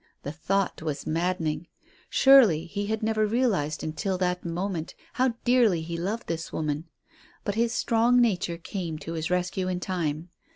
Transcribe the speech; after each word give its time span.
The 0.23 0.31
thought 0.31 0.81
was 0.81 1.05
maddening. 1.05 1.67
Surely 2.09 2.65
he 2.65 2.87
had 2.87 3.03
never 3.03 3.27
realized 3.27 3.83
until 3.83 4.17
that 4.17 4.43
moment 4.43 4.95
how 5.13 5.35
dearly 5.43 5.83
he 5.83 5.95
loved 5.95 6.25
this 6.25 6.51
woman. 6.51 6.85
But 7.43 7.53
his 7.53 7.71
strong 7.71 8.19
nature 8.19 8.57
came 8.57 8.97
to 8.97 9.13
his 9.13 9.29
rescue 9.29 9.67
in 9.67 9.79
time. 9.79 10.29